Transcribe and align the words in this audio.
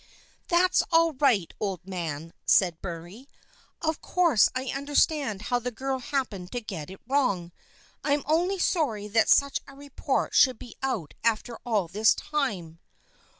"That's 0.47 0.81
all 0.91 1.13
right, 1.13 1.53
old 1.59 1.85
man," 1.85 2.33
said 2.43 2.75
Murray." 2.81 3.29
Of 3.83 4.01
course 4.01 4.49
I 4.55 4.73
understand 4.75 5.43
how 5.43 5.59
the 5.59 5.69
girl 5.69 5.99
happened 5.99 6.51
to 6.53 6.59
get 6.61 6.89
it 6.89 7.01
wrong. 7.07 7.51
I 8.03 8.13
am 8.13 8.23
only 8.25 8.57
sorry 8.57 9.07
that 9.09 9.29
such 9.29 9.59
a 9.67 9.75
report 9.75 10.33
should 10.33 10.57
be 10.57 10.75
about 10.81 11.13
after 11.23 11.59
all 11.67 11.87
this 11.87 12.15
time." 12.15 12.79